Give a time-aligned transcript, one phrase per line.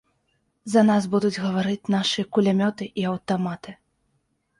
[0.75, 3.75] За нас будуць гаварыць нашыя кулямёты і аўтаматы.